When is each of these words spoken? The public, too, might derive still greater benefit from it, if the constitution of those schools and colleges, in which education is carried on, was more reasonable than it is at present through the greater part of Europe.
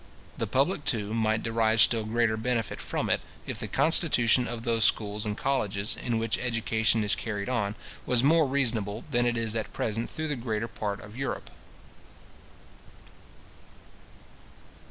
The 0.39 0.47
public, 0.47 0.83
too, 0.83 1.13
might 1.13 1.43
derive 1.43 1.79
still 1.79 2.05
greater 2.05 2.35
benefit 2.35 2.81
from 2.81 3.07
it, 3.07 3.21
if 3.45 3.59
the 3.59 3.67
constitution 3.67 4.47
of 4.47 4.63
those 4.63 4.83
schools 4.83 5.27
and 5.27 5.37
colleges, 5.37 5.95
in 5.95 6.17
which 6.17 6.39
education 6.39 7.03
is 7.03 7.13
carried 7.13 7.47
on, 7.47 7.75
was 8.07 8.23
more 8.23 8.47
reasonable 8.47 9.03
than 9.11 9.27
it 9.27 9.37
is 9.37 9.55
at 9.55 9.73
present 9.73 10.09
through 10.09 10.29
the 10.29 10.35
greater 10.35 10.67
part 10.67 11.01
of 11.01 11.15
Europe. 11.15 11.51